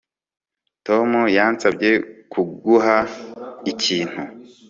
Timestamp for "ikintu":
3.71-4.21